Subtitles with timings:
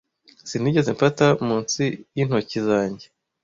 [0.49, 1.83] sinigeze mfata munsi
[2.15, 3.05] y'intoki zanjye